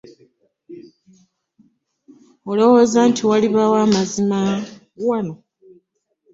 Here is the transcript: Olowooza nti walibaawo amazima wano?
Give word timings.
Olowooza 2.49 2.99
nti 3.09 3.21
walibaawo 3.29 3.77
amazima 3.87 4.37
wano? 5.07 5.35